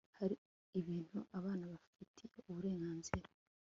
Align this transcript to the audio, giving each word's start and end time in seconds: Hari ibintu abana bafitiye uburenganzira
Hari 0.17 0.35
ibintu 0.79 1.19
abana 1.37 1.63
bafitiye 1.73 2.37
uburenganzira 2.49 3.27